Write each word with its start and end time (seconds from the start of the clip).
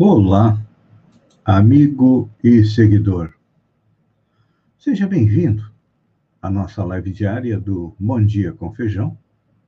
Olá, 0.00 0.64
amigo 1.44 2.30
e 2.44 2.62
seguidor. 2.62 3.34
Seja 4.78 5.08
bem-vindo 5.08 5.68
à 6.40 6.48
nossa 6.48 6.84
live 6.84 7.10
diária 7.10 7.58
do 7.58 7.92
Bom 7.98 8.24
Dia 8.24 8.52
com 8.52 8.72
Feijão, 8.72 9.18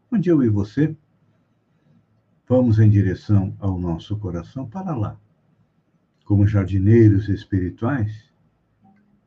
onde 0.08 0.30
eu 0.30 0.40
e 0.44 0.48
você 0.48 0.96
vamos 2.48 2.78
em 2.78 2.88
direção 2.88 3.56
ao 3.58 3.76
nosso 3.76 4.16
coração 4.18 4.68
para 4.68 4.94
lá, 4.94 5.18
como 6.24 6.46
jardineiros 6.46 7.28
espirituais, 7.28 8.30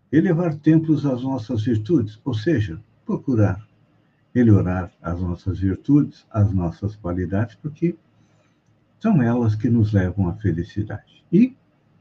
elevar 0.10 0.56
templos 0.56 1.06
às 1.06 1.22
nossas 1.22 1.66
virtudes, 1.66 2.18
ou 2.24 2.34
seja, 2.34 2.82
procurar 3.06 3.68
melhorar 4.34 4.90
as 5.02 5.20
nossas 5.20 5.60
virtudes, 5.60 6.26
as 6.32 6.54
nossas 6.54 6.96
qualidades, 6.96 7.56
porque 7.56 7.98
são 9.04 9.22
elas 9.22 9.54
que 9.54 9.70
nos 9.70 9.92
levam 9.92 10.30
à 10.30 10.34
felicidade. 10.36 11.26
E, 11.30 11.58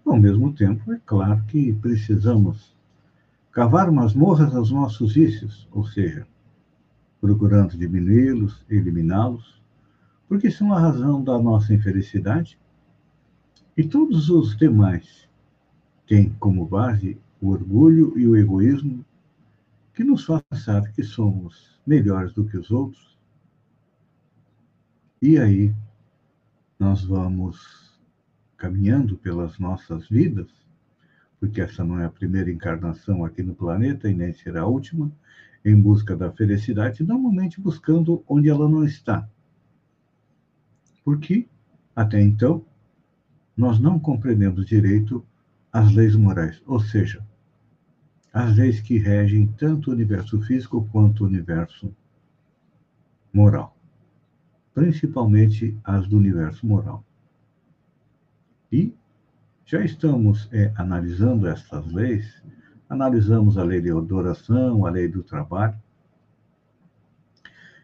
ao 0.07 0.17
mesmo 0.17 0.53
tempo, 0.53 0.93
é 0.93 1.01
claro 1.05 1.43
que 1.49 1.73
precisamos 1.73 2.77
cavar 3.51 3.91
masmorras 3.91 4.55
aos 4.55 4.71
nossos 4.71 5.15
vícios, 5.15 5.69
ou 5.73 5.85
seja, 5.85 6.25
procurando 7.21 7.77
diminuí-los, 7.77 8.65
eliminá-los, 8.71 9.61
porque 10.29 10.49
são 10.49 10.73
a 10.73 10.79
razão 10.79 11.25
da 11.25 11.37
nossa 11.41 11.75
infelicidade. 11.75 12.57
E 13.77 13.83
todos 13.83 14.31
os 14.31 14.57
demais 14.57 15.29
têm 16.07 16.31
como 16.39 16.65
base 16.65 17.19
o 17.41 17.49
orgulho 17.49 18.17
e 18.17 18.29
o 18.29 18.37
egoísmo 18.37 19.05
que 19.93 20.05
nos 20.05 20.25
faz 20.25 20.41
pensar 20.49 20.93
que 20.93 21.03
somos 21.03 21.81
melhores 21.85 22.33
do 22.33 22.45
que 22.45 22.57
os 22.57 22.71
outros. 22.71 23.19
E 25.21 25.37
aí 25.37 25.75
nós 26.83 27.05
vamos 27.05 27.97
caminhando 28.57 29.17
pelas 29.17 29.57
nossas 29.57 30.09
vidas, 30.09 30.49
porque 31.39 31.61
essa 31.61 31.85
não 31.85 32.01
é 32.01 32.05
a 32.05 32.11
primeira 32.11 32.51
encarnação 32.51 33.25
aqui 33.25 33.41
no 33.41 33.55
planeta 33.55 34.11
e 34.11 34.15
nem 34.15 34.33
será 34.33 34.63
a 34.63 34.67
última, 34.67 35.09
em 35.65 35.81
busca 35.81 36.17
da 36.17 36.33
felicidade, 36.33 37.05
normalmente 37.05 37.61
buscando 37.61 38.25
onde 38.27 38.49
ela 38.49 38.69
não 38.69 38.83
está. 38.83 39.29
Porque, 41.05 41.47
até 41.95 42.21
então, 42.21 42.65
nós 43.57 43.79
não 43.79 43.97
compreendemos 43.97 44.67
direito 44.67 45.25
as 45.73 45.95
leis 45.95 46.17
morais, 46.17 46.61
ou 46.67 46.81
seja, 46.81 47.25
as 48.33 48.57
leis 48.57 48.81
que 48.81 48.99
regem 48.99 49.47
tanto 49.47 49.91
o 49.91 49.93
universo 49.93 50.43
físico 50.43 50.89
quanto 50.91 51.23
o 51.23 51.29
universo 51.29 51.95
moral, 53.33 53.77
principalmente 54.75 55.77
as 55.85 56.07
do 56.07 56.17
universo 56.17 56.67
moral. 56.67 57.05
E 58.71 58.95
já 59.67 59.85
estamos 59.85 60.49
é, 60.53 60.73
analisando 60.77 61.47
essas 61.47 61.91
leis, 61.93 62.43
analisamos 62.89 63.59
a 63.59 63.65
lei 63.65 63.81
de 63.81 63.91
adoração, 63.91 64.87
a 64.87 64.91
lei 64.91 65.09
do 65.09 65.23
trabalho, 65.23 65.77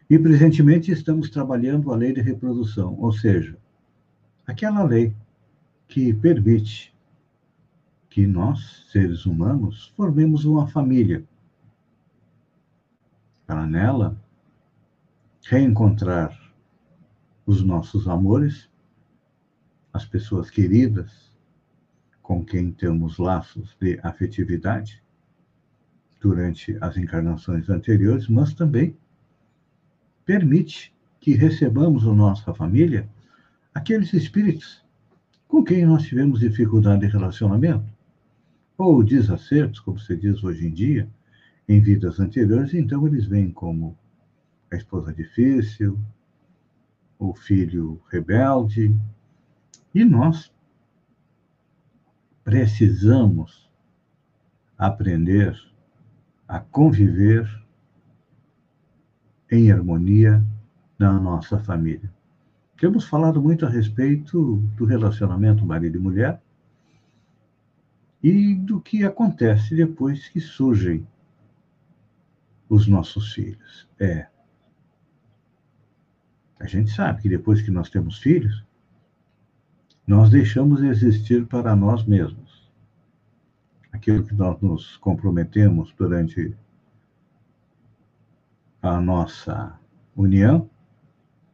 e 0.09 0.17
presentemente 0.17 0.91
estamos 0.91 1.29
trabalhando 1.29 1.91
a 1.91 1.95
lei 1.95 2.11
de 2.11 2.21
reprodução, 2.21 2.95
ou 2.99 3.11
seja, 3.11 3.55
aquela 4.47 4.83
lei 4.83 5.13
que 5.87 6.13
permite 6.13 6.93
que 8.09 8.25
nós, 8.25 8.87
seres 8.91 9.25
humanos, 9.25 9.93
formemos 9.95 10.45
uma 10.45 10.67
família. 10.67 11.23
Para 13.45 13.67
nela 13.67 14.19
reencontrar 15.45 16.38
os 17.49 17.63
nossos 17.63 18.07
amores, 18.07 18.69
as 19.91 20.05
pessoas 20.05 20.51
queridas 20.51 21.31
com 22.21 22.45
quem 22.45 22.71
temos 22.71 23.17
laços 23.17 23.75
de 23.81 23.99
afetividade 24.03 25.01
durante 26.21 26.77
as 26.79 26.95
encarnações 26.95 27.67
anteriores, 27.67 28.27
mas 28.27 28.53
também 28.53 28.95
permite 30.23 30.93
que 31.19 31.33
recebamos 31.33 32.05
na 32.05 32.13
nossa 32.13 32.53
família 32.53 33.09
aqueles 33.73 34.13
espíritos 34.13 34.85
com 35.47 35.63
quem 35.63 35.87
nós 35.87 36.03
tivemos 36.03 36.41
dificuldade 36.41 37.01
de 37.01 37.07
relacionamento 37.07 37.91
ou 38.77 39.03
desacertos, 39.03 39.79
como 39.79 39.97
se 39.97 40.15
diz 40.15 40.43
hoje 40.43 40.67
em 40.67 40.71
dia, 40.71 41.09
em 41.67 41.81
vidas 41.81 42.19
anteriores, 42.19 42.75
então 42.75 43.07
eles 43.07 43.25
vêm 43.25 43.49
como 43.49 43.97
a 44.71 44.75
esposa 44.75 45.11
difícil, 45.11 45.99
o 47.19 47.33
filho 47.33 48.01
rebelde, 48.09 48.95
e 49.93 50.05
nós 50.05 50.51
precisamos 52.43 53.69
aprender 54.77 55.55
a 56.47 56.59
conviver 56.59 57.47
em 59.51 59.71
harmonia 59.71 60.43
na 60.97 61.19
nossa 61.19 61.59
família. 61.59 62.11
Temos 62.77 63.05
falado 63.05 63.41
muito 63.41 63.65
a 63.65 63.69
respeito 63.69 64.55
do 64.77 64.85
relacionamento 64.85 65.65
marido 65.65 65.97
e 65.97 66.01
mulher, 66.01 66.41
e 68.23 68.55
do 68.55 68.79
que 68.79 69.03
acontece 69.03 69.75
depois 69.75 70.29
que 70.29 70.39
surgem 70.39 71.05
os 72.69 72.87
nossos 72.87 73.33
filhos. 73.33 73.87
É. 73.99 74.27
A 76.59 76.67
gente 76.67 76.91
sabe 76.91 77.21
que 77.21 77.29
depois 77.29 77.61
que 77.61 77.71
nós 77.71 77.89
temos 77.89 78.17
filhos, 78.17 78.65
nós 80.05 80.29
deixamos 80.29 80.81
de 80.81 80.87
existir 80.87 81.45
para 81.45 81.75
nós 81.75 82.05
mesmos. 82.05 82.69
Aquilo 83.91 84.23
que 84.23 84.33
nós 84.33 84.59
nos 84.61 84.97
comprometemos 84.97 85.93
durante 85.97 86.55
a 88.81 88.99
nossa 88.99 89.79
união 90.15 90.69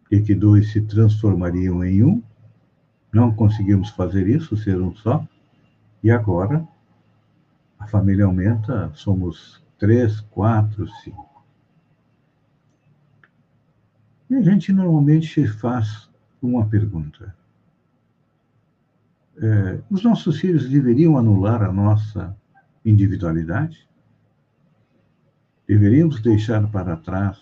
e 0.09 0.21
que 0.21 0.33
dois 0.33 0.71
se 0.71 0.81
transformariam 0.81 1.83
em 1.83 2.03
um, 2.03 2.23
não 3.13 3.33
conseguimos 3.33 3.89
fazer 3.89 4.27
isso, 4.27 4.57
ser 4.57 4.81
um 4.81 4.93
só. 4.95 5.25
E 6.03 6.11
agora, 6.11 6.67
a 7.79 7.87
família 7.87 8.25
aumenta, 8.25 8.91
somos 8.93 9.63
três, 9.77 10.21
quatro, 10.21 10.87
cinco. 11.03 11.34
E 14.29 14.35
a 14.35 14.41
gente 14.41 14.73
normalmente 14.73 15.47
faz 15.47 16.09
uma 16.41 16.65
pergunta. 16.67 17.35
É, 19.37 19.81
os 19.89 20.03
nossos 20.03 20.39
filhos 20.39 20.69
deveriam 20.69 21.17
anular 21.17 21.61
a 21.61 21.71
nossa 21.71 22.35
individualidade? 22.83 23.87
Deveríamos 25.67 26.21
deixar 26.21 26.67
para 26.71 26.95
trás 26.95 27.41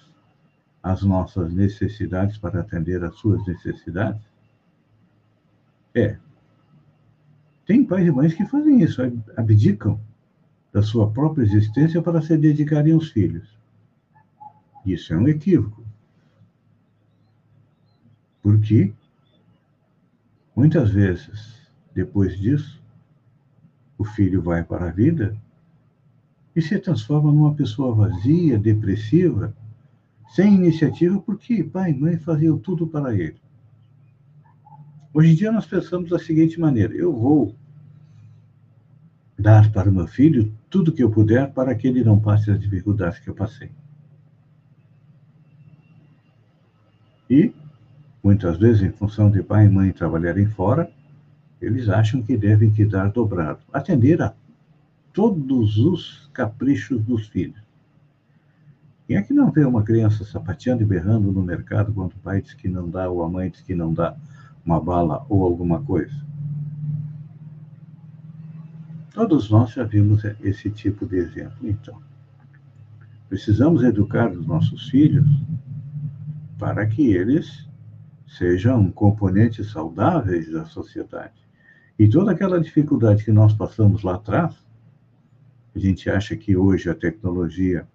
as 0.81 1.03
nossas 1.03 1.53
necessidades 1.53 2.38
para 2.38 2.61
atender 2.61 3.03
às 3.03 3.15
suas 3.15 3.45
necessidades? 3.45 4.21
É, 5.95 6.17
tem 7.65 7.85
pais 7.85 8.05
e 8.05 8.11
mães 8.11 8.33
que 8.33 8.45
fazem 8.45 8.81
isso, 8.81 9.01
abdicam 9.38 10.00
da 10.73 10.81
sua 10.81 11.09
própria 11.11 11.44
existência 11.44 12.01
para 12.01 12.21
se 12.21 12.35
dedicarem 12.35 12.94
aos 12.94 13.09
filhos. 13.09 13.47
Isso 14.85 15.13
é 15.13 15.17
um 15.17 15.27
equívoco. 15.27 15.85
Porque, 18.44 18.94
muitas 20.56 20.92
vezes, 20.92 21.72
depois 21.96 22.38
disso, 22.38 22.84
o 23.98 24.04
filho 24.04 24.42
vai 24.42 24.63
para 24.63 24.90
a 24.90 24.92
vida 24.92 25.36
e 26.56 26.62
se 26.62 26.78
transforma 26.78 27.31
numa 27.31 27.56
pessoa 27.56 27.95
vazia, 27.95 28.60
depressiva, 28.60 29.56
sem 30.36 30.54
iniciativa, 30.54 31.19
porque 31.22 31.63
pai 31.63 31.92
e 31.92 32.00
mãe 32.00 32.18
faziam 32.18 32.60
tudo 32.60 32.86
para 32.86 33.16
ele. 33.16 33.42
Hoje 35.13 35.31
em 35.31 35.36
dia 35.36 35.51
nós 35.51 35.66
pensamos 35.66 36.10
da 36.10 36.19
seguinte 36.19 36.60
maneira: 36.60 36.94
eu 36.94 37.13
vou 37.16 37.56
dar 39.38 39.72
para 39.72 39.89
o 39.89 39.94
meu 39.94 40.07
filho 40.07 40.54
tudo 40.69 40.92
que 40.92 41.04
eu 41.04 41.10
puder 41.10 41.51
para 41.54 41.75
que 41.75 41.88
ele 41.88 42.04
não 42.04 42.19
passe 42.19 42.51
as 42.51 42.60
dificuldades 42.60 43.19
que 43.19 43.30
eu 43.30 43.36
passei. 43.36 43.72
E, 47.30 47.54
muitas 48.24 48.58
vezes, 48.58 48.81
em 48.81 48.92
função 48.92 49.30
de 49.30 49.44
pai 49.44 49.66
e 49.66 49.70
mãe 49.70 49.92
trabalharem 49.92 50.48
fora, 50.48 50.90
eles 51.62 51.90
acham 51.90 52.22
que 52.22 52.38
devem 52.38 52.72
que 52.72 52.86
dar 52.86 53.12
dobrado, 53.12 53.60
atender 53.72 54.22
a 54.22 54.34
todos 55.12 55.78
os 55.78 56.30
caprichos 56.34 57.02
dos 57.04 57.28
filhos. 57.28 57.62
Quem 59.06 59.18
é 59.18 59.22
que 59.22 59.34
não 59.34 59.52
vê 59.52 59.66
uma 59.66 59.84
criança 59.84 60.24
sapateando 60.24 60.81
e 60.81 60.86
berrando 60.86 61.31
no 61.31 61.44
mercado 61.44 61.94
quando 61.94 62.14
o 62.14 62.20
pai 62.20 62.42
diz 62.42 62.54
que 62.54 62.68
não 62.68 62.90
dá 62.90 63.10
ou 63.10 63.22
a 63.22 63.30
mãe 63.30 63.50
diz 63.50 63.62
que 63.62 63.75
não 63.75 63.94
dá? 63.94 64.16
uma 64.66 64.80
bala 64.80 65.25
ou 65.30 65.44
alguma 65.44 65.81
coisa. 65.81 66.16
Todos 69.14 69.50
nós 69.50 69.72
já 69.72 69.84
vimos 69.84 70.24
esse 70.42 70.72
tipo 70.72 71.06
de 71.06 71.18
exemplo. 71.18 71.58
Então, 71.62 72.02
precisamos 73.30 73.84
educar 73.84 74.31
os 74.31 74.46
nossos 74.48 74.90
filhos 74.90 75.28
para 76.58 76.86
que 76.88 77.14
eles 77.14 77.68
sejam 78.38 78.91
componentes 78.91 79.71
saudáveis 79.71 80.51
da 80.51 80.65
sociedade 80.65 81.33
E 82.00 82.07
toda 82.07 82.31
aquela 82.31 82.59
dificuldade 82.59 83.24
que 83.24 83.31
nós 83.31 83.53
passamos 83.53 84.01
lá 84.01 84.15
atrás, 84.15 84.56
a 85.75 85.80
gente 85.80 86.09
acha 86.09 86.35
que 86.35 86.56
hoje 86.56 86.89
a 86.89 86.95
tecnologia 86.95 87.88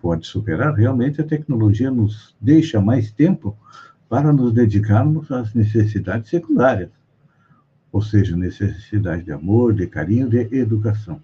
pode 0.00 0.26
superar, 0.26 0.74
realmente 0.74 1.20
a 1.20 1.26
tecnologia 1.26 1.90
nos 1.90 2.36
deixa 2.40 2.80
mais 2.80 3.10
tempo 3.12 3.56
para 4.08 4.32
nos 4.32 4.52
dedicarmos 4.52 5.30
às 5.30 5.54
necessidades 5.54 6.28
secundárias, 6.28 6.90
ou 7.90 8.02
seja, 8.02 8.36
necessidade 8.36 9.24
de 9.24 9.32
amor, 9.32 9.74
de 9.74 9.86
carinho, 9.86 10.28
de 10.28 10.38
educação. 10.56 11.20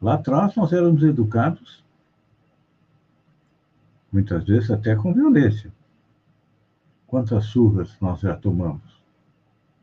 Lá 0.00 0.14
atrás 0.14 0.54
nós 0.56 0.72
éramos 0.72 1.02
educados, 1.02 1.84
muitas 4.12 4.44
vezes 4.44 4.70
até 4.70 4.94
com 4.94 5.12
violência. 5.12 5.72
Quantas 7.08 7.46
surras 7.46 7.96
nós 8.02 8.20
já 8.20 8.36
tomamos? 8.36 9.02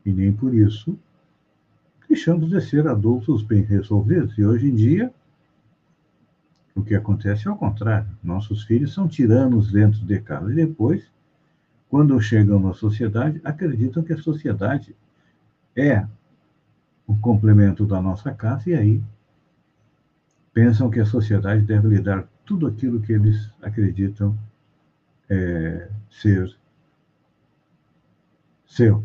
E 0.04 0.12
nem 0.12 0.32
por 0.32 0.54
isso 0.54 0.96
deixamos 2.08 2.48
de 2.48 2.60
ser 2.60 2.86
adultos 2.86 3.42
bem 3.42 3.62
resolvidos. 3.62 4.38
E 4.38 4.44
hoje 4.44 4.68
em 4.68 4.74
dia, 4.76 5.12
o 6.72 6.84
que 6.84 6.94
acontece 6.94 7.48
é 7.48 7.50
o 7.50 7.56
contrário. 7.56 8.08
Nossos 8.22 8.62
filhos 8.62 8.94
são 8.94 9.08
tiranos 9.08 9.72
dentro 9.72 9.98
de 10.06 10.20
casa. 10.20 10.52
E 10.52 10.54
depois, 10.54 11.10
quando 11.90 12.20
chegam 12.20 12.60
na 12.60 12.72
sociedade, 12.72 13.40
acreditam 13.42 14.04
que 14.04 14.12
a 14.12 14.18
sociedade 14.18 14.94
é 15.74 16.06
o 17.08 17.16
complemento 17.18 17.84
da 17.84 18.00
nossa 18.00 18.32
casa 18.32 18.70
e 18.70 18.74
aí 18.74 19.02
pensam 20.54 20.88
que 20.88 21.00
a 21.00 21.06
sociedade 21.06 21.62
deve 21.62 21.88
lhe 21.88 22.00
dar 22.00 22.24
tudo 22.44 22.68
aquilo 22.68 23.00
que 23.00 23.12
eles 23.12 23.50
acreditam 23.60 24.38
é, 25.28 25.88
ser 26.08 26.56
seu. 28.76 29.02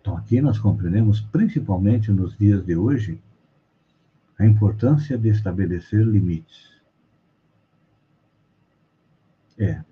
Então, 0.00 0.16
aqui 0.16 0.40
nós 0.40 0.58
compreendemos, 0.58 1.20
principalmente 1.20 2.12
nos 2.12 2.36
dias 2.38 2.64
de 2.64 2.76
hoje, 2.76 3.20
a 4.38 4.46
importância 4.46 5.18
de 5.18 5.28
estabelecer 5.28 6.06
limites. 6.06 6.70
É. 9.58 9.82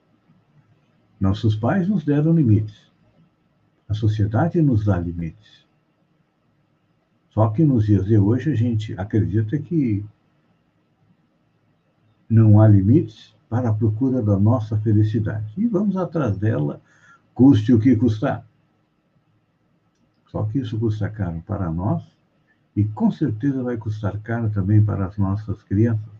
Nossos 1.18 1.56
pais 1.56 1.88
nos 1.88 2.04
deram 2.04 2.32
limites. 2.32 2.86
A 3.88 3.94
sociedade 3.94 4.62
nos 4.62 4.84
dá 4.84 4.98
limites. 4.98 5.66
Só 7.30 7.48
que 7.50 7.64
nos 7.64 7.86
dias 7.86 8.06
de 8.06 8.16
hoje 8.16 8.52
a 8.52 8.54
gente 8.54 8.94
acredita 8.98 9.58
que 9.58 10.04
não 12.28 12.60
há 12.60 12.68
limites 12.68 13.34
para 13.48 13.70
a 13.70 13.74
procura 13.74 14.22
da 14.22 14.38
nossa 14.38 14.78
felicidade. 14.78 15.52
E 15.56 15.66
vamos 15.66 15.96
atrás 15.96 16.38
dela, 16.38 16.80
custe 17.36 17.70
o 17.74 17.78
que 17.78 17.94
custar. 17.94 18.44
Só 20.28 20.42
que 20.44 20.58
isso 20.58 20.80
custa 20.80 21.08
caro 21.10 21.42
para 21.46 21.70
nós 21.70 22.02
e 22.74 22.82
com 22.82 23.10
certeza 23.10 23.62
vai 23.62 23.76
custar 23.76 24.18
caro 24.20 24.48
também 24.48 24.82
para 24.82 25.06
as 25.06 25.18
nossas 25.18 25.62
crianças. 25.62 26.16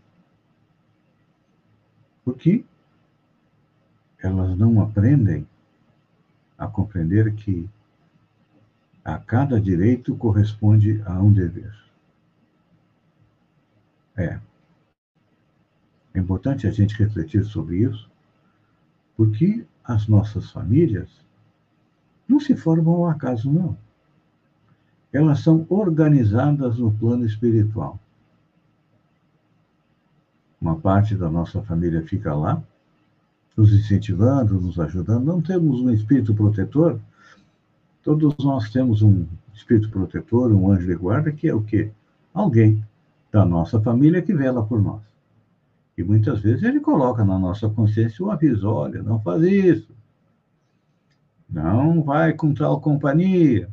Porque 2.22 2.66
elas 4.18 4.56
não 4.58 4.80
aprendem 4.82 5.48
a 6.58 6.66
compreender 6.66 7.34
que 7.34 7.68
a 9.02 9.18
cada 9.18 9.58
direito 9.58 10.14
corresponde 10.16 11.02
a 11.06 11.18
um 11.22 11.32
dever. 11.32 11.74
É. 14.16 14.38
É 16.12 16.18
importante 16.18 16.66
a 16.66 16.70
gente 16.70 16.96
refletir 16.96 17.44
sobre 17.44 17.78
isso, 17.78 18.10
porque 19.16 19.66
as 19.86 20.08
nossas 20.08 20.50
famílias 20.50 21.08
não 22.28 22.40
se 22.40 22.56
formam 22.56 22.94
ao 22.94 23.06
acaso, 23.06 23.50
não 23.50 23.76
elas 25.16 25.40
são 25.40 25.66
organizadas 25.68 26.78
no 26.78 26.92
plano 26.92 27.24
espiritual. 27.24 27.98
Uma 30.60 30.76
parte 30.76 31.14
da 31.14 31.30
nossa 31.30 31.62
família 31.62 32.02
fica 32.02 32.34
lá, 32.34 32.62
nos 33.56 33.72
incentivando, 33.72 34.60
nos 34.60 34.78
ajudando. 34.78 35.24
Não 35.24 35.40
temos 35.40 35.80
um 35.80 35.90
espírito 35.90 36.34
protetor. 36.34 37.00
Todos 38.02 38.36
nós 38.44 38.70
temos 38.70 39.00
um 39.00 39.26
espírito 39.54 39.88
protetor, 39.90 40.52
um 40.52 40.70
anjo 40.70 40.86
de 40.86 40.94
guarda, 40.94 41.32
que 41.32 41.48
é 41.48 41.54
o 41.54 41.62
quê? 41.62 41.90
Alguém 42.34 42.84
da 43.32 43.44
nossa 43.44 43.80
família 43.80 44.20
que 44.20 44.34
vela 44.34 44.64
por 44.64 44.82
nós. 44.82 45.05
E 45.96 46.04
muitas 46.04 46.40
vezes 46.40 46.62
ele 46.62 46.80
coloca 46.80 47.24
na 47.24 47.38
nossa 47.38 47.68
consciência 47.68 48.24
o 48.24 48.30
aviso: 48.30 48.68
olha, 48.68 49.02
não 49.02 49.20
faz 49.20 49.42
isso. 49.42 49.94
Não 51.48 52.02
vai 52.02 52.32
com 52.32 52.52
tal 52.52 52.80
companhia 52.80 53.70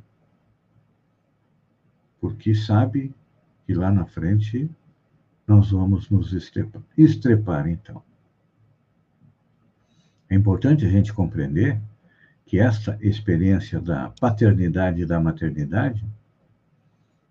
porque 2.23 2.55
sabe 2.55 3.13
que 3.65 3.73
lá 3.73 3.91
na 3.91 4.05
frente 4.05 4.71
nós 5.45 5.71
vamos 5.71 6.09
nos 6.09 6.31
estrepar, 6.31 6.81
estrepar 6.97 7.67
então. 7.67 8.01
É 10.29 10.35
importante 10.35 10.85
a 10.85 10.89
gente 10.89 11.11
compreender 11.11 11.81
que 12.45 12.57
essa 12.57 12.97
experiência 13.01 13.81
da 13.81 14.09
paternidade 14.21 15.01
e 15.01 15.05
da 15.05 15.19
maternidade 15.19 16.07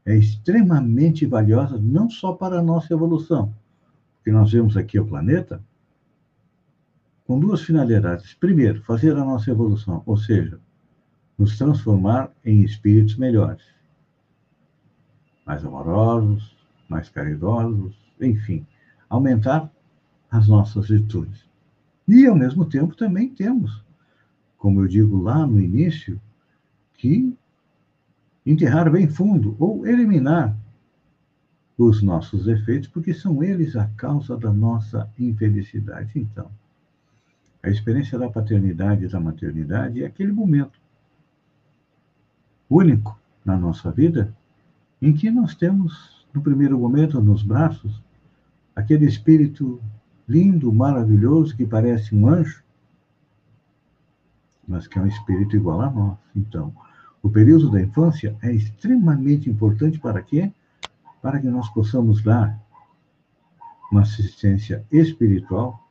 é 0.05 0.15
extremamente 0.15 1.25
valiosa 1.25 1.79
não 1.79 2.11
só 2.11 2.35
para 2.35 2.59
a 2.59 2.63
nossa 2.63 2.93
evolução, 2.93 3.51
porque 4.23 4.31
nós 4.31 4.53
vemos 4.53 4.77
aqui 4.77 5.01
o 5.01 5.05
planeta 5.05 5.61
com 7.27 7.41
duas 7.41 7.61
finalidades. 7.63 8.35
Primeiro, 8.35 8.81
fazer 8.85 9.17
a 9.17 9.25
nossa 9.25 9.51
evolução, 9.51 10.01
ou 10.07 10.17
seja, 10.17 10.61
nos 11.37 11.59
transformar 11.59 12.31
em 12.45 12.63
espíritos 12.63 13.17
melhores 13.17 13.65
mais 15.45 15.65
amorosos, 15.65 16.57
mais 16.89 17.09
caridosos, 17.09 17.97
enfim, 18.21 18.65
aumentar 19.11 19.69
as 20.31 20.47
nossas 20.47 20.89
virtudes. 20.89 21.45
E, 22.07 22.25
ao 22.25 22.37
mesmo 22.37 22.65
tempo, 22.65 22.95
também 22.95 23.29
temos, 23.29 23.85
como 24.57 24.83
eu 24.83 24.87
digo 24.87 25.21
lá 25.21 25.45
no 25.45 25.61
início, 25.61 26.21
que 26.95 27.37
enterrar 28.47 28.89
bem 28.89 29.09
fundo 29.09 29.57
ou 29.59 29.85
eliminar 29.85 30.57
os 31.77 32.03
nossos 32.03 32.45
defeitos, 32.45 32.89
porque 32.89 33.15
são 33.15 33.43
eles 33.43 33.77
a 33.77 33.87
causa 33.97 34.37
da 34.37 34.53
nossa 34.53 35.11
infelicidade. 35.19 36.13
Então, 36.17 36.51
a 37.63 37.71
experiência 37.71 38.19
da 38.19 38.29
paternidade 38.29 39.05
e 39.05 39.09
da 39.09 39.21
maternidade 39.21 40.03
é 40.03 40.07
aquele 40.07 40.33
momento 40.33 40.79
único 42.69 43.19
na 43.45 43.57
nossa 43.57 43.91
vida 43.91 44.35
em 45.01 45.13
que 45.13 45.31
nós 45.31 45.55
temos, 45.55 46.27
no 46.33 46.43
primeiro 46.43 46.79
momento, 46.79 47.21
nos 47.21 47.43
braços, 47.43 48.03
aquele 48.75 49.07
espírito 49.07 49.81
lindo, 50.29 50.73
maravilhoso, 50.73 51.57
que 51.57 51.67
parece 51.67 52.15
um 52.15 52.29
anjo, 52.29 52.63
mas 54.67 54.87
que 54.87 54.99
é 54.99 55.03
um 55.03 55.07
espírito 55.07 55.57
igual 55.57 55.81
a 55.81 55.91
nós. 55.91 56.19
Então, 56.35 56.73
o 57.23 57.29
período 57.29 57.71
da 57.71 57.81
infância 57.81 58.37
é 58.43 58.53
extremamente 58.53 59.51
importante 59.51 59.99
para 59.99 60.23
quê? 60.23 60.53
Para 61.23 61.41
que 61.41 61.47
nós 61.47 61.69
possamos 61.71 62.23
dar 62.23 62.61
uma 63.91 64.03
assistência 64.03 64.85
espiritual 64.91 65.89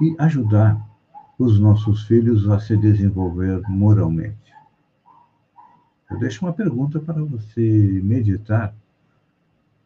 e 0.00 0.16
ajudar 0.18 0.84
os 1.38 1.60
nossos 1.60 2.02
filhos 2.04 2.48
a 2.50 2.58
se 2.58 2.76
desenvolver 2.76 3.62
moralmente. 3.68 4.52
Eu 6.10 6.18
deixo 6.18 6.44
uma 6.44 6.52
pergunta 6.52 6.98
para 6.98 7.22
você 7.22 8.00
meditar 8.02 8.74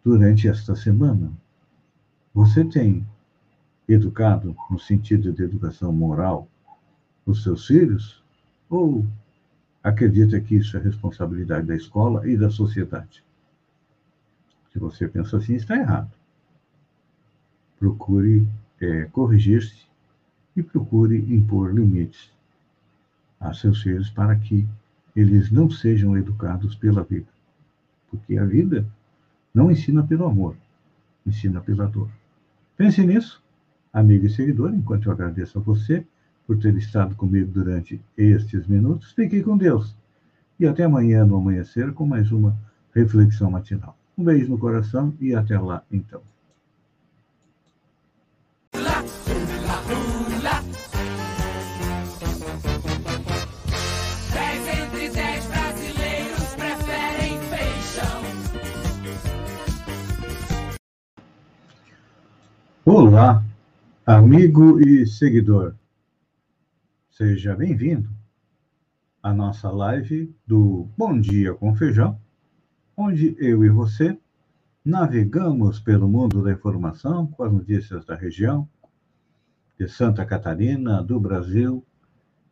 durante 0.03 0.49
esta 0.49 0.75
semana. 0.75 1.31
Você 2.33 2.65
tem 2.65 3.07
educado 3.87 4.57
no 4.71 4.79
sentido 4.79 5.33
de 5.33 5.43
educação 5.43 5.93
moral 5.93 6.49
os 7.27 7.43
seus 7.43 7.67
filhos? 7.67 8.25
Ou 8.71 9.07
acredita 9.83 10.41
que 10.41 10.57
isso 10.57 10.77
é 10.77 10.81
responsabilidade 10.81 11.67
da 11.67 11.77
escola 11.77 12.27
e 12.27 12.37
da 12.37 12.51
sociedade? 12.51 13.23
Se 14.75 14.81
você 14.81 15.07
pensa 15.07 15.37
assim, 15.37 15.55
está 15.55 15.77
errado. 15.77 16.11
Procure 17.79 18.45
é, 18.81 19.05
corrigir-se 19.05 19.87
e 20.57 20.65
procure 20.65 21.17
impor 21.33 21.73
limites 21.73 22.33
a 23.39 23.55
seus 23.55 23.81
filhos 23.83 24.11
para 24.11 24.35
que 24.35 24.67
eles 25.15 25.49
não 25.53 25.71
sejam 25.71 26.19
educados 26.19 26.75
pela 26.75 27.05
vida. 27.05 27.29
Porque 28.11 28.37
a 28.37 28.45
vida 28.45 28.85
não 29.55 29.71
ensina 29.71 30.03
pelo 30.03 30.27
amor, 30.27 30.57
ensina 31.25 31.61
pela 31.61 31.87
dor. 31.87 32.11
Pense 32.77 33.01
nisso, 33.07 33.41
amigo 33.93 34.27
e 34.27 34.31
seguidor, 34.31 34.75
enquanto 34.75 35.07
eu 35.07 35.13
agradeço 35.13 35.57
a 35.57 35.63
você 35.63 36.05
por 36.49 36.59
ter 36.59 36.77
estado 36.77 37.15
comigo 37.15 37.49
durante 37.53 38.01
estes 38.19 38.67
minutos. 38.67 39.13
Fique 39.13 39.41
com 39.41 39.57
Deus. 39.57 39.97
E 40.59 40.67
até 40.67 40.83
amanhã 40.83 41.25
no 41.25 41.37
amanhecer 41.37 41.93
com 41.93 42.05
mais 42.05 42.33
uma 42.33 42.59
reflexão 42.93 43.53
matinal. 43.53 43.97
Um 44.17 44.23
beijo 44.23 44.49
no 44.49 44.59
coração 44.59 45.13
e 45.21 45.35
até 45.35 45.59
lá, 45.59 45.83
então. 45.91 46.23
Olá, 62.85 63.43
amigo 64.07 64.79
e 64.81 65.05
seguidor. 65.07 65.75
Seja 67.11 67.57
bem-vindo 67.57 68.09
à 69.21 69.33
nossa 69.35 69.71
live 69.71 70.33
do 70.47 70.87
Bom 70.97 71.19
Dia 71.19 71.55
com 71.55 71.75
Feijão, 71.75 72.21
onde 72.97 73.37
eu 73.39 73.65
e 73.65 73.69
você 73.69 74.19
navegamos 74.85 75.81
pelo 75.81 76.09
mundo 76.09 76.43
da 76.43 76.53
informação 76.53 77.27
com 77.27 77.45
as 77.45 77.53
notícias 77.53 78.05
da 78.05 78.15
região, 78.15 78.69
de 79.79 79.89
Santa 79.89 80.25
Catarina, 80.25 81.03
do 81.03 81.19
Brasil 81.19 81.85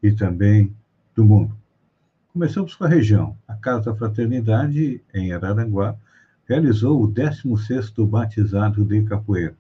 e 0.03 0.13
também 0.13 0.75
do 1.15 1.25
mundo. 1.25 1.57
Começamos 2.33 2.75
com 2.75 2.85
a 2.85 2.89
região. 2.89 3.37
A 3.47 3.55
Casa 3.55 3.93
da 3.93 3.97
Fraternidade, 3.97 5.03
em 5.15 5.33
Araranguá, 5.33 5.97
realizou 6.49 7.03
o 7.03 7.13
16º 7.13 8.07
batizado 8.09 8.85
de 8.85 9.03
capoeira 9.05 9.57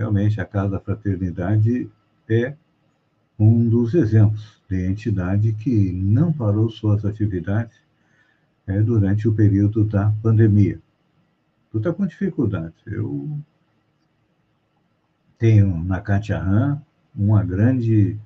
realmente 0.00 0.40
a 0.40 0.46
Casa 0.46 0.70
da 0.70 0.80
Fraternidade 0.80 1.90
é 2.26 2.54
um 3.38 3.68
dos 3.68 3.92
exemplos 3.92 4.58
de 4.66 4.86
entidade 4.86 5.52
que 5.52 5.92
não 5.92 6.32
parou 6.32 6.70
suas 6.70 7.04
atividades 7.04 7.76
é, 8.70 8.80
durante 8.82 9.28
o 9.28 9.34
período 9.34 9.84
da 9.84 10.12
pandemia. 10.22 10.80
Tu 11.70 11.78
está 11.78 11.92
com 11.92 12.06
dificuldade. 12.06 12.74
Eu 12.86 13.38
tenho 15.38 15.82
na 15.84 16.00
Katia 16.00 16.40
Han 16.40 16.80
uma 17.14 17.42
grande 17.42 18.18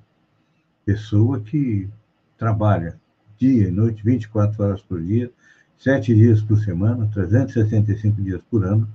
pessoa 0.85 1.39
que 1.41 1.89
trabalha 2.37 2.99
dia 3.37 3.67
e 3.67 3.71
noite, 3.71 4.03
24 4.03 4.63
horas 4.63 4.81
por 4.81 5.01
dia, 5.01 5.31
sete 5.77 6.13
dias 6.13 6.41
por 6.41 6.57
semana, 6.59 7.09
365 7.13 8.21
dias 8.21 8.41
por 8.49 8.65
ano, 8.65 8.87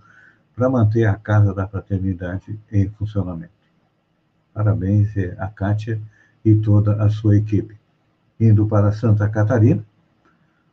para 0.54 0.69
manter 0.69 1.04
a 1.04 1.14
Casa 1.14 1.54
da 1.54 1.66
Fraternidade 1.66 2.59
em 2.71 2.88
funcionamento. 2.90 3.52
Parabéns 4.52 5.09
a 5.38 5.49
Kátia 5.49 6.00
e 6.45 6.54
toda 6.54 7.02
a 7.02 7.09
sua 7.09 7.37
equipe. 7.37 7.76
Indo 8.38 8.66
para 8.66 8.92
Santa 8.92 9.28
Catarina, 9.28 9.85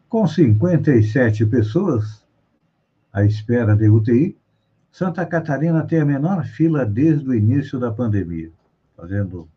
com 0.10 0.28
57 0.28 1.46
pessoas 1.46 2.26
à 3.12 3.24
espera 3.24 3.76
de 3.76 3.90
UTI, 3.90 4.38
Santa 4.92 5.26
Catarina 5.26 5.84
tem 5.84 6.00
a 6.00 6.06
menor 6.06 6.46
fila 6.46 6.86
desde 6.86 7.28
o 7.30 7.36
início 7.36 7.80
da 7.80 7.92
pandemia. 7.92 8.52
Fazendo 8.96 9.50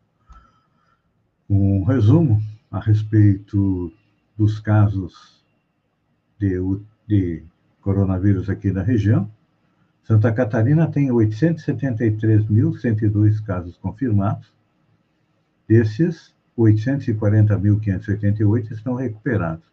um 1.49 1.83
resumo 1.83 2.41
a 2.69 2.79
respeito 2.79 3.91
dos 4.37 4.59
casos 4.59 5.43
de, 6.39 6.59
de 7.07 7.43
coronavírus 7.81 8.49
aqui 8.49 8.71
na 8.71 8.81
região, 8.81 9.29
Santa 10.03 10.31
Catarina 10.31 10.87
tem 10.87 11.09
873.102 11.09 13.43
casos 13.43 13.77
confirmados. 13.77 14.53
Desses, 15.67 16.33
840.588 16.57 18.71
estão 18.71 18.95
recuperados, 18.95 19.69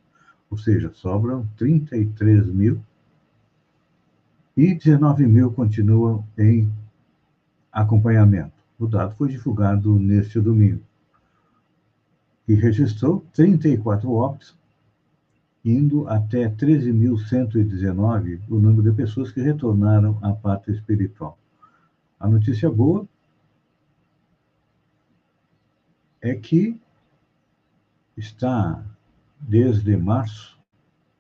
ou 0.51 0.57
seja, 0.57 0.91
sobram 0.95 1.47
33 1.57 2.47
mil 2.47 2.81
e 4.57 4.75
19 4.75 5.27
mil 5.27 5.53
continuam 5.53 6.25
em 6.37 6.73
acompanhamento. 7.73 8.53
O 8.79 8.87
dado 8.87 9.15
foi 9.17 9.29
divulgado 9.29 9.99
neste 9.99 10.41
domingo 10.41 10.83
e 12.47 12.55
registrou 12.55 13.25
34 13.35 14.11
óbitos 14.11 14.57
indo 15.65 16.09
até 16.09 16.49
13.119 16.49 18.41
o 18.49 18.59
número 18.59 18.83
de 18.83 18.93
pessoas 18.93 19.31
que 19.31 19.41
retornaram 19.41 20.19
à 20.23 20.33
pátria 20.33 20.75
espiritual. 20.75 21.39
A 22.19 22.27
notícia 22.27 22.71
boa 22.71 23.07
é 26.21 26.35
que 26.35 26.81
está, 28.17 28.83
desde 29.41 29.97
março, 29.97 30.59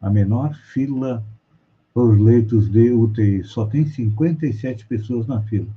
a 0.01 0.11
menor 0.11 0.55
fila 0.55 1.25
por 1.93 2.19
leitos 2.19 2.69
de 2.71 2.93
UTI. 2.93 3.45
Só 3.45 3.67
tem 3.67 3.87
57 3.87 4.87
pessoas 4.87 5.27
na 5.27 5.43
fila. 5.43 5.69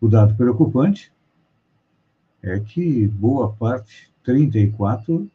O 0.00 0.08
dado 0.08 0.34
preocupante 0.36 1.12
é 2.42 2.60
que 2.60 3.08
boa 3.08 3.52
parte, 3.52 4.10
34, 4.22 5.28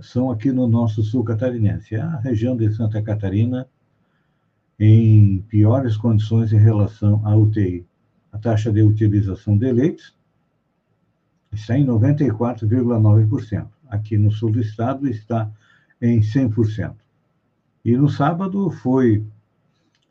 são 0.00 0.30
aqui 0.30 0.50
no 0.50 0.66
nosso 0.66 1.02
sul 1.02 1.22
catarinense. 1.24 1.96
A 1.96 2.16
região 2.16 2.56
de 2.56 2.72
Santa 2.72 3.02
Catarina 3.02 3.68
em 4.78 5.42
piores 5.48 5.96
condições 5.96 6.52
em 6.52 6.58
relação 6.58 7.20
à 7.26 7.36
UTI. 7.36 7.84
A 8.32 8.38
taxa 8.38 8.70
de 8.70 8.82
utilização 8.82 9.58
de 9.58 9.72
leitos 9.72 10.16
está 11.52 11.76
em 11.76 11.84
94,9%. 11.84 13.77
Aqui 13.88 14.18
no 14.18 14.30
sul 14.30 14.52
do 14.52 14.60
estado 14.60 15.08
está 15.08 15.50
em 16.00 16.20
100%. 16.20 16.94
E 17.84 17.96
no 17.96 18.08
sábado 18.08 18.70
foi 18.70 19.24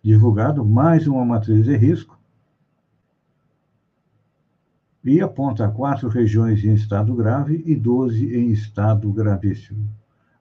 divulgado 0.04 0.66
mais 0.66 1.08
uma 1.08 1.24
matriz 1.26 1.66
de 1.66 1.76
risco 1.76 2.18
e 5.04 5.22
aponta 5.22 5.70
quatro 5.70 6.10
regiões 6.10 6.64
em 6.64 6.74
estado 6.74 7.16
grave 7.16 7.64
e 7.66 7.76
12 7.76 8.36
em 8.36 8.52
estado 8.52 9.12
gravíssimo. 9.12 9.90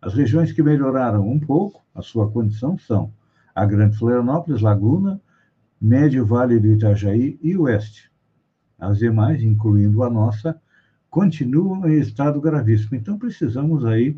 As 0.01 0.15
regiões 0.15 0.53
que 0.53 0.63
melhoraram 0.63 1.29
um 1.29 1.39
pouco 1.39 1.85
a 1.95 2.03
sua 2.03 2.31
condição 2.31 2.77
são 2.77 3.13
a 3.55 3.65
Grande 3.65 3.97
Florianópolis, 3.97 4.61
Laguna, 4.61 5.21
Médio 5.81 6.27
Vale 6.27 6.59
do 6.59 6.69
Itajaí 6.69 7.39
e 7.43 7.57
Oeste. 7.57 8.11
As 8.79 8.99
demais, 8.99 9.43
incluindo 9.43 10.03
a 10.03 10.11
nossa, 10.11 10.61
continuam 11.17 11.89
em 11.89 11.99
estado 11.99 12.39
gravíssimo. 12.43 12.95
Então, 12.95 13.19
precisamos 13.19 13.87
aí 13.87 14.15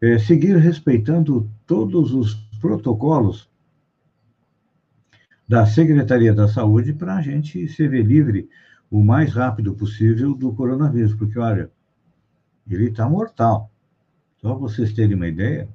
é, 0.00 0.18
seguir 0.18 0.56
respeitando 0.56 1.46
todos 1.66 2.14
os 2.14 2.32
protocolos 2.58 3.50
da 5.46 5.66
Secretaria 5.66 6.32
da 6.32 6.48
Saúde 6.48 6.94
para 6.94 7.16
a 7.16 7.20
gente 7.20 7.68
se 7.68 7.86
ver 7.86 8.06
livre 8.06 8.48
o 8.90 9.04
mais 9.04 9.34
rápido 9.34 9.74
possível 9.74 10.34
do 10.34 10.54
coronavírus, 10.54 11.14
porque, 11.14 11.38
olha, 11.38 11.70
ele 12.66 12.88
está 12.88 13.06
mortal. 13.06 13.70
Só 14.40 14.54
vocês 14.54 14.94
terem 14.94 15.14
uma 15.14 15.28
ideia, 15.28 15.68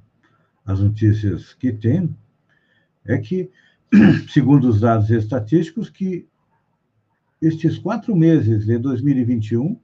as 0.66 0.80
notícias 0.80 1.54
que 1.54 1.72
tem 1.72 2.12
é 3.04 3.16
que, 3.16 3.48
segundo 4.28 4.68
os 4.68 4.80
dados 4.80 5.08
estatísticos, 5.08 5.88
que 5.88 6.26
estes 7.40 7.78
quatro 7.78 8.16
meses 8.16 8.66
de 8.66 8.76
2021 8.76 9.78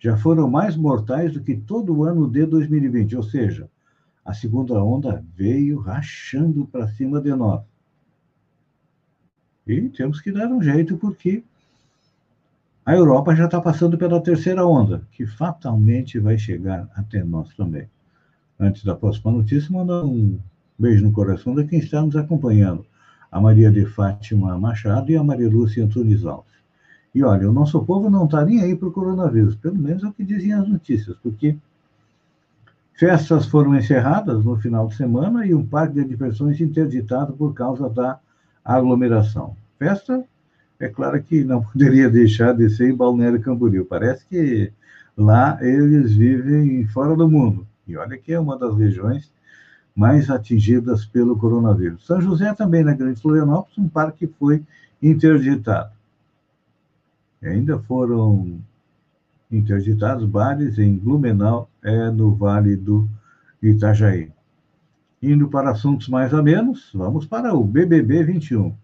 já 0.00 0.16
foram 0.16 0.48
mais 0.50 0.76
mortais 0.76 1.34
do 1.34 1.42
que 1.42 1.54
todo 1.54 1.94
o 1.94 2.04
ano 2.04 2.28
de 2.28 2.46
2020, 2.46 3.16
ou 3.16 3.22
seja, 3.22 3.68
a 4.24 4.32
segunda 4.32 4.82
onda 4.82 5.22
veio 5.36 5.78
rachando 5.78 6.66
para 6.66 6.88
cima 6.88 7.20
de 7.20 7.34
nós. 7.34 7.62
E 9.66 9.88
temos 9.90 10.20
que 10.20 10.32
dar 10.32 10.48
um 10.48 10.62
jeito, 10.62 10.96
porque 10.96 11.44
a 12.84 12.94
Europa 12.94 13.36
já 13.36 13.44
está 13.44 13.60
passando 13.60 13.98
pela 13.98 14.22
terceira 14.22 14.66
onda, 14.66 15.06
que 15.12 15.26
fatalmente 15.26 16.18
vai 16.18 16.38
chegar 16.38 16.88
até 16.96 17.22
nós 17.22 17.54
também. 17.54 17.88
Antes 18.58 18.82
da 18.82 18.96
próxima 18.96 19.30
notícia, 19.30 19.70
mandar 19.70 20.04
um 20.04 20.38
beijo 20.78 21.04
no 21.04 21.12
coração 21.12 21.54
de 21.54 21.64
quem 21.66 21.78
está 21.78 22.00
nos 22.00 22.16
acompanhando, 22.16 22.86
a 23.30 23.38
Maria 23.38 23.70
de 23.70 23.84
Fátima 23.84 24.58
Machado 24.58 25.12
e 25.12 25.16
a 25.16 25.22
Maria 25.22 25.48
Lúcia 25.48 25.84
Antunes 25.84 26.24
Alves. 26.24 26.49
E 27.14 27.22
olha, 27.24 27.48
o 27.48 27.52
nosso 27.52 27.84
povo 27.84 28.08
não 28.08 28.24
está 28.24 28.44
nem 28.44 28.62
aí 28.62 28.76
para 28.76 28.88
o 28.88 28.92
coronavírus, 28.92 29.56
pelo 29.56 29.76
menos 29.76 30.04
é 30.04 30.08
o 30.08 30.12
que 30.12 30.24
diziam 30.24 30.62
as 30.62 30.68
notícias, 30.68 31.16
porque 31.22 31.56
festas 32.94 33.46
foram 33.46 33.74
encerradas 33.74 34.44
no 34.44 34.56
final 34.56 34.86
de 34.86 34.94
semana 34.94 35.44
e 35.44 35.54
um 35.54 35.66
parque 35.66 35.94
de 35.94 36.04
diversões 36.04 36.60
interditado 36.60 37.32
por 37.32 37.52
causa 37.52 37.88
da 37.88 38.20
aglomeração. 38.64 39.56
Festa 39.78 40.24
é 40.78 40.88
claro 40.88 41.20
que 41.22 41.42
não 41.42 41.62
poderia 41.72 42.08
deixar 42.08 42.54
de 42.54 42.70
ser 42.70 42.90
em 42.90 42.94
Balneário 42.94 43.40
Camboriú. 43.40 43.84
Parece 43.84 44.24
que 44.26 44.72
lá 45.16 45.58
eles 45.60 46.14
vivem 46.14 46.86
fora 46.86 47.16
do 47.16 47.28
mundo. 47.28 47.66
E 47.86 47.96
olha 47.96 48.16
que 48.16 48.32
é 48.32 48.38
uma 48.38 48.56
das 48.56 48.76
regiões 48.76 49.30
mais 49.94 50.30
atingidas 50.30 51.04
pelo 51.04 51.36
coronavírus. 51.36 52.06
São 52.06 52.20
José 52.20 52.54
também, 52.54 52.84
na 52.84 52.94
Grande 52.94 53.20
Florianópolis, 53.20 53.76
um 53.76 53.88
parque 53.88 54.26
foi 54.38 54.62
interditado. 55.02 55.90
Ainda 57.42 57.78
foram 57.78 58.60
interditados 59.50 60.26
bares 60.26 60.78
em 60.78 60.96
Blumenau, 60.96 61.68
é, 61.82 62.10
no 62.10 62.34
Vale 62.34 62.76
do 62.76 63.08
Itajaí. 63.62 64.30
Indo 65.22 65.48
para 65.48 65.70
assuntos 65.70 66.08
mais 66.08 66.32
a 66.32 66.42
menos, 66.42 66.90
vamos 66.94 67.26
para 67.26 67.52
o 67.54 67.62
BBB 67.64 68.24
21. 68.24 68.74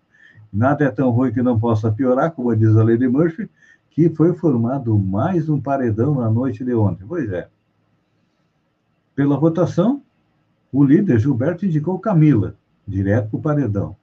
Nada 0.52 0.84
é 0.84 0.90
tão 0.90 1.12
ruim 1.12 1.32
que 1.32 1.44
não 1.44 1.60
possa 1.60 1.92
piorar, 1.92 2.32
como 2.32 2.56
diz 2.56 2.76
a 2.76 2.84
Lady 2.84 3.08
Murphy, 3.08 3.48
que 3.92 4.10
foi 4.10 4.34
formado 4.34 4.98
mais 4.98 5.48
um 5.50 5.62
paredão 5.62 6.16
na 6.16 6.28
noite 6.28 6.66
de 6.66 6.74
ontem. 6.74 7.06
Pois 7.08 7.32
é. 7.32 7.48
Pela 9.16 9.38
votação, 9.38 10.02
o 10.72 10.84
líder 10.84 11.20
Gilberto 11.20 11.68
indicou 11.68 12.00
Camila, 12.00 12.56
direto 12.88 13.30
para 13.30 13.38
o 13.38 13.42
paredão. 13.42 13.96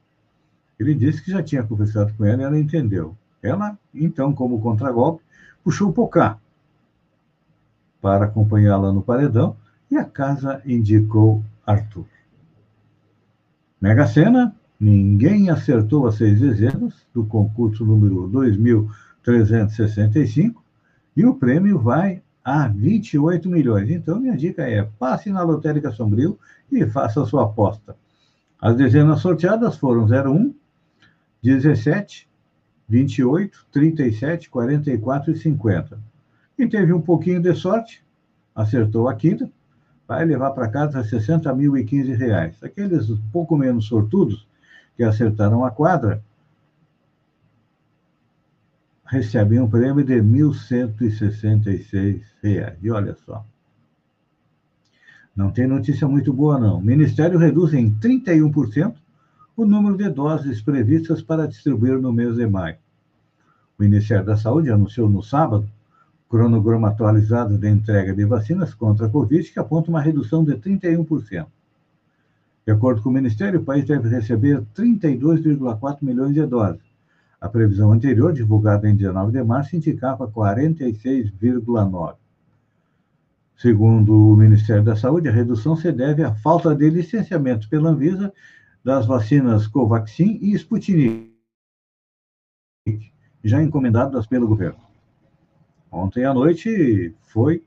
Ele 0.79 0.95
disse 0.95 1.21
que 1.21 1.33
já 1.33 1.43
tinha 1.43 1.65
conversado 1.65 2.15
com 2.15 2.25
ela 2.25 2.43
e 2.43 2.45
ela 2.45 2.61
entendeu. 2.61 3.17
Ela, 3.43 3.77
então, 3.93 4.33
como 4.33 4.61
contragolpe, 4.61 5.25
puxou 5.65 5.89
o 5.89 5.93
Pocá 5.93 6.39
para 8.01 8.27
acompanhá-la 8.27 8.93
no 8.93 9.03
paredão 9.03 9.57
e 9.91 9.97
a 9.97 10.05
casa 10.05 10.63
indicou 10.65 11.43
Arthur. 11.67 12.07
Mega 13.81 14.07
Sena, 14.07 14.55
ninguém 14.79 15.51
acertou 15.51 16.07
as 16.07 16.15
seis 16.17 16.39
dezenas 16.39 16.95
do 17.13 17.25
concurso 17.25 17.85
número 17.85 18.29
2365 18.29 20.63
e 21.17 21.25
o 21.25 21.35
prêmio 21.35 21.77
vai 21.79 22.23
a 22.45 22.69
28 22.69 23.49
milhões. 23.49 23.91
Então, 23.91 24.21
minha 24.21 24.37
dica 24.37 24.63
é: 24.63 24.87
passe 24.99 25.31
na 25.31 25.43
Lotérica 25.43 25.91
Sombrio 25.91 26.39
e 26.71 26.87
faça 26.87 27.23
a 27.23 27.27
sua 27.27 27.45
aposta. 27.45 27.97
As 28.61 28.77
dezenas 28.77 29.21
sorteadas 29.21 29.77
foram 29.77 30.05
01, 30.05 30.55
17, 31.43 32.29
28, 32.89 33.67
37, 33.73 34.51
44 34.51 35.33
e 35.33 35.37
50. 35.37 35.99
Quem 36.57 36.69
teve 36.69 36.93
um 36.93 37.01
pouquinho 37.01 37.41
de 37.41 37.55
sorte, 37.55 38.05
acertou 38.55 39.09
a 39.09 39.15
quinta, 39.15 39.51
vai 40.11 40.25
levar 40.25 40.51
para 40.51 40.67
casa 40.67 41.05
60 41.05 41.55
mil 41.55 41.77
e 41.77 41.85
15 41.85 42.15
reais. 42.15 42.57
Aqueles 42.65 43.07
pouco 43.33 43.57
menos 43.57 43.87
sortudos 43.87 44.45
que 44.97 45.05
acertaram 45.05 45.65
a 45.65 45.71
quadra 45.71 46.21
recebem 49.07 49.61
um 49.61 49.71
prêmio 49.71 50.05
de 50.05 50.15
1.166 50.15 52.23
reais. 52.43 52.77
E 52.83 52.91
olha 52.91 53.17
só. 53.25 53.47
Não 55.37 55.53
tem 55.53 55.69
notícia 55.69 56.09
muito 56.09 56.33
boa, 56.33 56.59
não. 56.59 56.79
O 56.79 56.83
Ministério 56.83 57.39
reduz 57.39 57.73
em 57.73 57.95
31% 57.95 58.93
o 59.57 59.65
número 59.65 59.97
de 59.97 60.11
doses 60.11 60.61
previstas 60.61 61.23
para 61.23 61.47
distribuir 61.47 62.01
no 62.01 62.13
mês 62.13 62.35
de 62.35 62.49
maio. 62.49 62.79
O 63.79 63.83
Ministério 63.85 64.27
da 64.27 64.37
Saúde 64.37 64.73
anunciou 64.73 65.09
no 65.09 65.23
sábado 65.23 65.71
cronograma 66.31 66.89
atualizado 66.89 67.59
de 67.59 67.69
entrega 67.69 68.15
de 68.15 68.25
vacinas 68.25 68.73
contra 68.73 69.07
a 69.07 69.11
Covid, 69.11 69.53
que 69.53 69.59
aponta 69.59 69.91
uma 69.91 70.01
redução 70.01 70.45
de 70.45 70.55
31%. 70.55 71.47
De 72.65 72.73
acordo 72.73 73.03
com 73.03 73.09
o 73.09 73.13
Ministério, 73.13 73.59
o 73.59 73.65
país 73.65 73.85
deve 73.85 74.09
receber 74.09 74.63
32,4 74.77 75.99
milhões 76.03 76.33
de 76.33 76.47
doses. 76.47 76.89
A 77.41 77.49
previsão 77.49 77.91
anterior, 77.91 78.33
divulgada 78.33 78.89
em 78.89 78.95
19 78.95 79.33
de 79.33 79.43
março, 79.43 79.75
indicava 79.75 80.29
46,9. 80.29 82.15
Segundo 83.57 84.15
o 84.15 84.37
Ministério 84.37 84.85
da 84.85 84.95
Saúde, 84.95 85.29
a 85.29 85.33
redução 85.33 85.75
se 85.75 85.91
deve 85.91 86.23
à 86.23 86.33
falta 86.33 86.75
de 86.75 86.89
licenciamento 86.89 87.69
pela 87.69 87.91
Anvisa 87.91 88.33
das 88.85 89.05
vacinas 89.05 89.67
Covaxin 89.67 90.39
e 90.41 90.55
Sputnik, 90.55 91.33
já 93.43 93.61
encomendadas 93.61 94.27
pelo 94.27 94.47
governo. 94.47 94.90
Ontem 95.91 96.25
à 96.25 96.33
noite 96.33 97.15
foi 97.21 97.65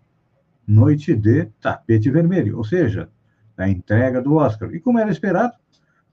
noite 0.67 1.13
de 1.15 1.45
tapete 1.61 2.09
vermelho, 2.09 2.57
ou 2.57 2.63
seja, 2.63 3.09
a 3.57 3.67
entrega 3.67 4.21
do 4.21 4.35
Oscar. 4.35 4.73
E 4.73 4.79
como 4.79 4.99
era 4.99 5.11
esperado, 5.11 5.53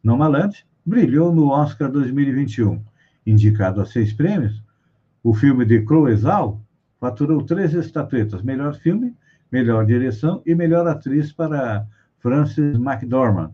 Nomadland 0.02 0.64
brilhou 0.84 1.32
no 1.32 1.50
Oscar 1.50 1.90
2021. 1.90 2.82
Indicado 3.26 3.80
a 3.80 3.86
seis 3.86 4.12
prêmios, 4.12 4.62
o 5.22 5.32
filme 5.32 5.64
de 5.64 5.84
Chloe 5.84 6.16
Zhao 6.16 6.60
faturou 6.98 7.44
três 7.44 7.74
estatuetas: 7.74 8.42
melhor 8.42 8.74
filme, 8.74 9.14
melhor 9.52 9.86
direção 9.86 10.42
e 10.44 10.54
melhor 10.54 10.86
atriz 10.88 11.32
para 11.32 11.86
Frances 12.18 12.76
McDormand. 12.76 13.52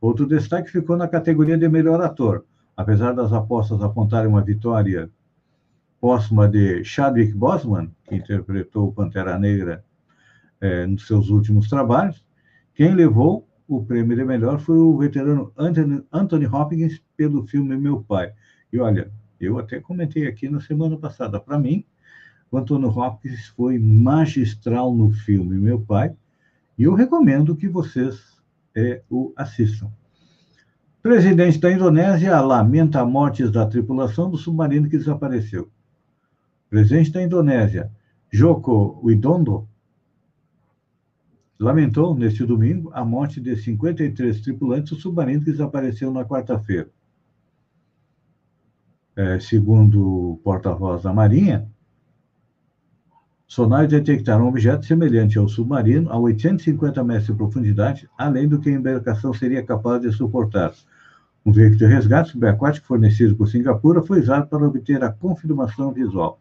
Outro 0.00 0.26
destaque 0.26 0.70
ficou 0.70 0.96
na 0.96 1.08
categoria 1.08 1.58
de 1.58 1.68
melhor 1.68 2.00
ator. 2.00 2.44
Apesar 2.76 3.12
das 3.12 3.32
apostas 3.32 3.82
apontarem 3.82 4.28
uma 4.28 4.42
vitória 4.42 5.10
póstuma 6.02 6.48
de 6.48 6.82
Chadwick 6.82 7.32
Boseman, 7.32 7.88
que 8.08 8.16
interpretou 8.16 8.88
o 8.88 8.92
Pantera 8.92 9.38
Negra 9.38 9.84
é, 10.60 10.84
nos 10.84 11.06
seus 11.06 11.30
últimos 11.30 11.68
trabalhos, 11.68 12.24
quem 12.74 12.92
levou 12.92 13.48
o 13.68 13.84
prêmio 13.84 14.16
de 14.16 14.24
melhor 14.24 14.58
foi 14.58 14.76
o 14.76 14.98
veterano 14.98 15.52
Anthony, 15.56 16.02
Anthony 16.12 16.46
Hopkins 16.46 17.00
pelo 17.16 17.46
filme 17.46 17.76
Meu 17.76 18.02
Pai. 18.02 18.32
E 18.72 18.80
olha, 18.80 19.12
eu 19.38 19.60
até 19.60 19.78
comentei 19.78 20.26
aqui 20.26 20.48
na 20.48 20.60
semana 20.60 20.96
passada, 20.96 21.38
para 21.38 21.56
mim, 21.56 21.84
o 22.50 22.58
Anthony 22.58 22.86
Hopkins 22.86 23.46
foi 23.56 23.78
magistral 23.78 24.92
no 24.92 25.12
filme 25.12 25.56
Meu 25.56 25.78
Pai, 25.78 26.12
e 26.76 26.82
eu 26.82 26.94
recomendo 26.94 27.54
que 27.54 27.68
vocês 27.68 28.42
é, 28.74 29.02
o 29.08 29.32
assistam. 29.36 29.88
Presidente 31.00 31.60
da 31.60 31.70
Indonésia 31.70 32.40
lamenta 32.40 33.06
mortes 33.06 33.52
da 33.52 33.64
tripulação 33.64 34.28
do 34.28 34.36
submarino 34.36 34.88
que 34.88 34.98
desapareceu 34.98 35.70
presidente 36.72 37.12
da 37.12 37.22
Indonésia, 37.22 37.90
Joko 38.30 38.98
Widodo, 39.04 39.68
lamentou 41.60 42.14
neste 42.14 42.46
domingo 42.46 42.90
a 42.94 43.04
morte 43.04 43.42
de 43.42 43.54
53 43.54 44.40
tripulantes 44.40 44.88
do 44.88 44.96
submarino 44.98 45.40
que 45.40 45.50
desapareceu 45.50 46.10
na 46.10 46.24
quarta-feira. 46.24 46.88
É, 49.14 49.38
segundo 49.38 50.30
o 50.30 50.36
porta-voz 50.38 51.02
da 51.02 51.12
Marinha, 51.12 51.68
sonares 53.46 53.90
detectaram 53.90 54.46
um 54.46 54.48
objeto 54.48 54.86
semelhante 54.86 55.36
ao 55.36 55.48
submarino 55.48 56.10
a 56.10 56.18
850 56.18 57.04
metros 57.04 57.26
de 57.26 57.34
profundidade, 57.34 58.08
além 58.16 58.48
do 58.48 58.58
que 58.58 58.70
a 58.70 58.72
embarcação 58.72 59.34
seria 59.34 59.62
capaz 59.62 60.00
de 60.00 60.10
suportar. 60.10 60.72
Um 61.44 61.52
veículo 61.52 61.80
de 61.80 61.84
resgate 61.84 62.30
subaquático 62.30 62.86
fornecido 62.86 63.36
por 63.36 63.46
Singapura 63.46 64.00
foi 64.00 64.20
usado 64.20 64.48
para 64.48 64.66
obter 64.66 65.04
a 65.04 65.12
confirmação 65.12 65.92
visual 65.92 66.40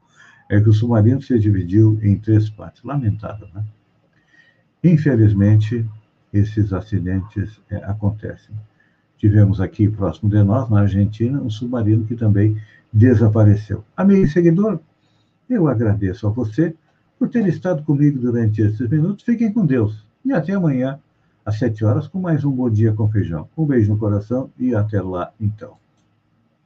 é 0.51 0.59
que 0.59 0.67
o 0.67 0.73
submarino 0.73 1.21
se 1.21 1.39
dividiu 1.39 1.97
em 2.03 2.17
três 2.17 2.49
partes. 2.49 2.83
Lamentável, 2.83 3.47
né? 3.55 3.63
Infelizmente, 4.83 5.85
esses 6.33 6.73
acidentes 6.73 7.61
é, 7.69 7.77
acontecem. 7.77 8.53
Tivemos 9.17 9.61
aqui, 9.61 9.87
próximo 9.87 10.29
de 10.29 10.43
nós, 10.43 10.69
na 10.69 10.81
Argentina, 10.81 11.41
um 11.41 11.49
submarino 11.49 12.05
que 12.05 12.15
também 12.15 12.57
desapareceu. 12.91 13.85
Amigo 13.95 14.25
e 14.25 14.27
seguidor, 14.27 14.81
eu 15.49 15.69
agradeço 15.69 16.27
a 16.27 16.31
você 16.31 16.75
por 17.17 17.29
ter 17.29 17.47
estado 17.47 17.83
comigo 17.83 18.19
durante 18.19 18.61
esses 18.61 18.89
minutos. 18.89 19.23
Fiquem 19.23 19.53
com 19.53 19.65
Deus. 19.65 20.05
E 20.25 20.33
até 20.33 20.53
amanhã, 20.53 20.99
às 21.45 21.59
sete 21.59 21.85
horas, 21.85 22.07
com 22.07 22.19
mais 22.19 22.43
um 22.43 22.51
Bom 22.51 22.69
Dia 22.69 22.91
com 22.91 23.09
Feijão. 23.09 23.47
Um 23.57 23.65
beijo 23.65 23.93
no 23.93 23.97
coração 23.97 24.49
e 24.59 24.75
até 24.75 25.01
lá, 25.01 25.31
então. 25.39 25.80